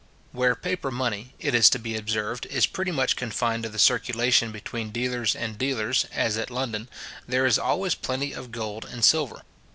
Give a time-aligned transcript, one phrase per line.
[0.31, 4.51] Where paper money, it is to be observed, is pretty much confined to the circulation
[4.51, 6.89] between dealers and dealers, as at London,
[7.27, 9.43] there is always plenty of gold and silver.